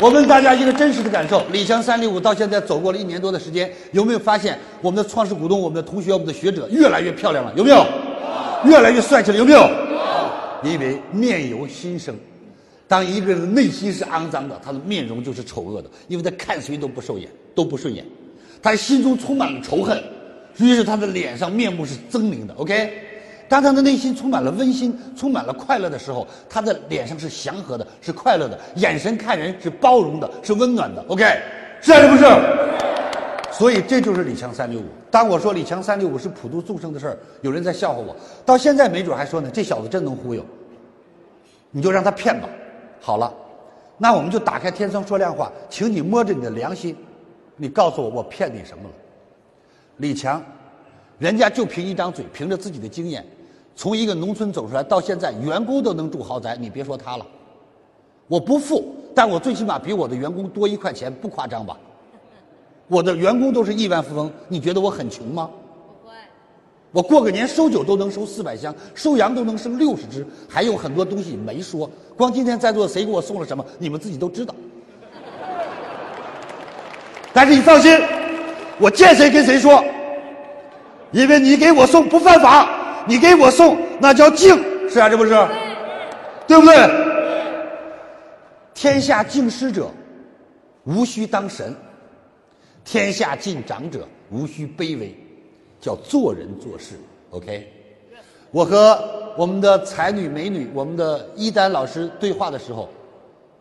[0.00, 7.52] 我问大家一个真实的感受：李强三六五到现在走过了一年多的时间，有没有发现我们的创始股东、我们的同学、我们的学者越来越漂亮了？
[7.56, 7.86] 有没有？
[8.64, 9.36] 越来越帅气了？
[9.36, 9.70] 有没有？
[10.64, 12.14] 因为面由心生。
[12.88, 18.04] 当一个人的内心是肮脏的，他的面容就是丑恶的，因为他看谁都不顺眼，都不顺眼，
[18.60, 20.02] 他心中充满了仇恨，
[20.56, 22.54] 于是他的脸上面目是狰狞的。
[22.54, 22.92] OK。
[23.54, 31.00] 当他的内心充满了温馨，充满了快乐的时候，他的脸上是祥和的，是快乐的，眼神看人是包容的，是温暖的。
[31.06, 31.24] OK，
[31.80, 32.24] 是还是不是？
[33.52, 34.84] 所以这就是李强三六五。
[35.08, 40.44] 当我说李强三六五是普度众生的事儿，有人在笑话我，到现在没准还说呢，这小子真能忽悠。
[41.70, 42.48] 你就让他骗吧。
[43.00, 43.32] 好了，
[43.96, 46.96] 那我们就打开天窗说亮话，请你摸着你的良心，
[47.56, 48.90] 你告诉我我骗你什么了？
[49.98, 50.42] 李强。
[51.20, 53.24] 人家就凭一张嘴，凭着自己的经验，
[53.76, 57.26] 从一个农村走出来，到现在员工都能住豪宅，你别说他了。
[58.28, 61.76] 我不富，但我最起码比我的员工多一块钱，不夸张吧？
[62.86, 65.50] 我的员工都是亿万富翁，你觉得我很穷吗？
[66.02, 66.14] 不会。
[66.92, 71.90] 我过个年收酒都能收四百箱，收羊都能生六十只，还有很多东西没说。
[72.16, 74.54] 光今天在座谁给我送了什么，你们自己都知道。
[77.32, 77.98] 但是你放心，
[78.78, 79.84] 我见谁跟谁说。
[81.10, 82.68] 因为你给我送不犯法，
[83.06, 84.56] 你给我送那叫敬，
[84.88, 85.30] 是啊，这不是？
[86.46, 86.74] 对不对？
[88.74, 89.90] 天下敬师者，
[90.84, 91.72] 无需当神；
[92.84, 95.14] 天下敬长者，无需卑微，
[95.80, 96.94] 叫做人做事。
[97.30, 97.70] OK，
[98.50, 98.98] 我和
[99.36, 102.88] 我们的才女美女，我们的一丹老师对话的时候，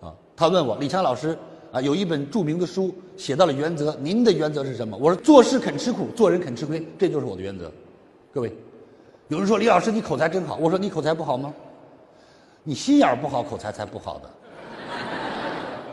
[0.01, 1.37] 啊，他问我李强老师。
[1.73, 4.95] 啊，有一本著名的书写到了原则，您的原则是什么？
[4.95, 7.71] 我说做事肯吃苦，做人肯吃亏，这就是我的原则。
[8.31, 8.55] 各位，
[9.33, 11.51] 有人说李老师你口才真好，我说你口才不好吗？
[12.63, 14.29] 你心眼不好，口才才不好的。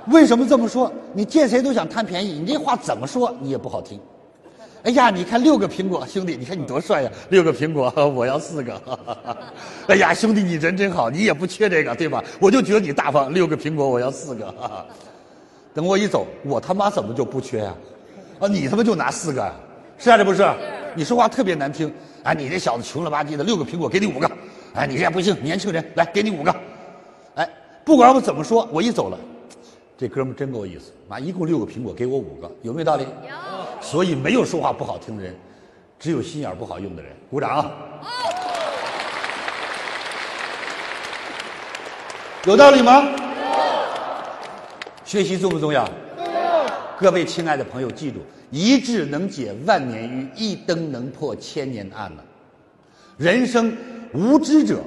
[0.09, 0.93] 为什么这么说？
[1.15, 3.99] 你见谁都想贪便宜，你这话怎么说你也不好听。
[4.83, 7.11] 哎呀，你看六个苹果，兄弟，你看你多帅呀！
[7.31, 8.79] 六个苹果， 我要四个。
[9.87, 12.23] 哎呀，兄弟，你人真好，你也不缺这个，对吧？
[12.39, 14.55] 我就觉得你大方，六个苹果我要四个。
[15.73, 17.75] 等我一走，我他妈怎么就不缺呀？
[18.39, 19.55] 啊，你他妈就拿四个啊？
[19.97, 20.47] 是啊，这不是？
[20.95, 21.91] 你说话特别难听。
[22.23, 24.31] 哎，你这小子穷了吧唧的，六个苹果给你五个。
[24.75, 26.55] 哎，你这样不行，年轻人来给你五个。
[27.35, 27.49] 哎，
[27.85, 29.19] 不管我怎么说，我一走了，
[29.97, 30.93] 这哥们真够意思。
[31.09, 33.03] 妈，一共六个苹果，给我五个，有没有道理？
[33.03, 33.35] 有。
[33.81, 35.35] 所以没有说话不好听的人，
[35.99, 37.13] 只有心眼不好用的人。
[37.31, 37.71] 鼓掌。
[42.45, 43.09] 有道理吗？
[45.05, 45.89] 学习重不重要？
[47.01, 48.19] 各位亲爱的朋友，记住：
[48.51, 52.23] 一智能解万年愚，一灯能破千年暗了。
[53.17, 53.75] 人生
[54.13, 54.81] 无知者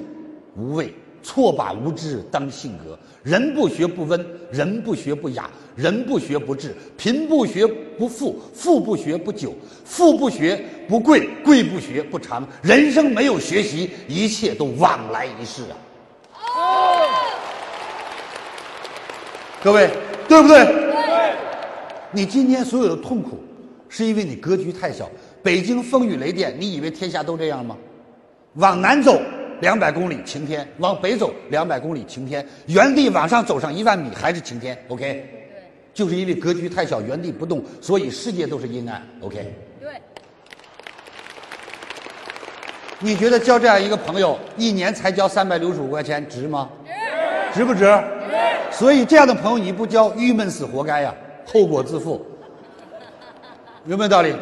[0.56, 2.96] 无畏，错把无知当性格。
[3.24, 6.72] 人不学不温，人不学不雅，人不学不智。
[6.96, 9.52] 贫不学不富，富不学不久，
[9.84, 12.46] 富不学不贵，贵不学不长。
[12.62, 15.74] 人生没有学习，一切都往来一世啊！
[19.64, 19.90] 各位。
[20.26, 20.93] 对不对？
[22.14, 22.20] 对。
[22.20, 23.38] 你今天所有的痛苦，
[23.88, 25.10] 是因为你格局太小。
[25.42, 27.76] 北京风雨雷电，你以为天下都这样吗？
[28.54, 29.20] 往南走
[29.60, 34.78] 两百公里晴天，往北走两百公里晴天，原地往上走上一万米还是晴天。
[34.88, 35.02] OK。
[35.02, 35.62] 对。
[35.92, 39.02] 就是因为格局太小，原地不动，所以世界都是阴暗。
[39.20, 39.52] OK。
[39.80, 40.00] 对。
[43.00, 46.70] 你觉得交这样一个朋友，一年才交三百六十五块钱，值吗？
[47.52, 47.58] 值。
[47.58, 47.92] 值不值？
[48.70, 51.14] 所以这样的朋友你不交，郁闷死活该呀，
[51.46, 52.24] 后果自负，
[53.86, 54.34] 有没有道理？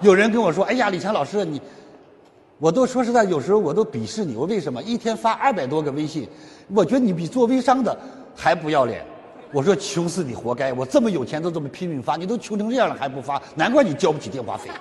[0.00, 0.14] 有。
[0.14, 1.60] 人跟我说：“哎呀，李强老师，你，
[2.58, 4.36] 我都说实在，有时候我都鄙视你。
[4.36, 6.28] 我为什么一天发二百多个微信？
[6.68, 7.96] 我觉得你比做微商的
[8.36, 9.04] 还不要脸。
[9.52, 10.72] 我说穷死你活该！
[10.72, 14.70] 我这么有钱都这么拼命发，你都穷成这样了还不发，难怪你交不起电话费。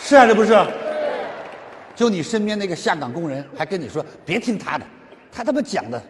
[0.00, 0.56] 是啊，这不是？
[1.94, 4.86] 就你身边那个下岗工人，还跟你说别听他的，
[5.32, 6.00] 他他妈讲的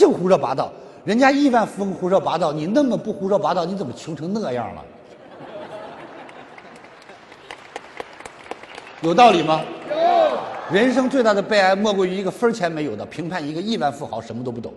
[0.00, 0.72] 净胡说八道。
[1.04, 4.82] 人家亿万富翁胡说八道，你那么不胡说八道，你怎么穷成那样了？
[9.02, 9.62] 有道理吗？
[9.90, 10.74] 有。
[10.74, 14.72] 人生最大的悲哀莫过于一个分钱没有的评判一个亿万富豪什么都不懂。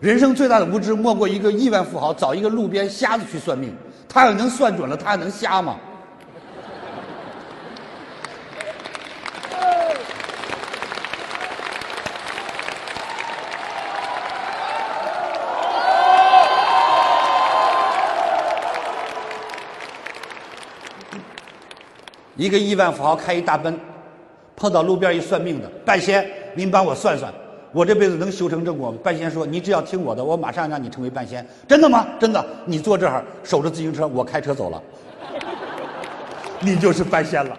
[0.00, 3.72] 人生最大的无知莫过一个亿万富豪找一个路边瞎子去算命，
[4.08, 5.76] 他要能算准了，他还能瞎吗？
[22.38, 23.76] 一个亿万富豪开一大奔，
[24.54, 26.24] 碰到路边一算命的，半仙，
[26.54, 27.34] 您帮我算算，
[27.72, 28.98] 我这辈子能修成正果吗。
[29.02, 32.06] 半仙说：“你只要听我的，我马上让你成为半仙。”真的吗？
[32.20, 32.46] 真的。
[32.64, 34.80] 你坐这儿守着自行车，我开车走了，
[36.62, 37.58] 你就是半仙了。